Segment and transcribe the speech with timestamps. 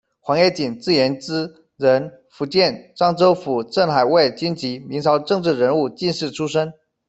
[0.19, 1.47] 黄曰谨，字元只，
[1.77, 6.73] 人，福建漳州府镇海卫军籍，明朝政治人物、进士出身。